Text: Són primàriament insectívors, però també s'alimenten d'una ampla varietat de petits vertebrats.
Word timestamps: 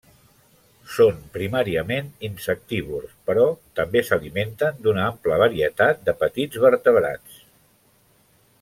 Són 0.93 1.19
primàriament 1.35 2.07
insectívors, 2.29 3.13
però 3.29 3.43
també 3.81 4.03
s'alimenten 4.09 4.81
d'una 4.87 5.07
ampla 5.11 5.39
varietat 5.43 6.03
de 6.09 6.17
petits 6.25 6.63
vertebrats. 6.65 7.41